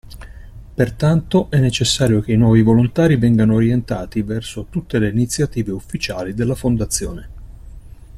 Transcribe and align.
Pertanto, 0.73 1.51
è 1.51 1.59
necessario 1.59 2.21
che 2.21 2.31
i 2.31 2.35
nuovi 2.35 2.63
volontari 2.63 3.17
vengano 3.17 3.53
orientati 3.53 4.23
verso 4.23 4.65
tutte 4.67 4.97
le 4.97 5.09
iniziative 5.09 5.71
ufficiali 5.71 6.33
della 6.33 6.55
fondazione. 6.55 7.29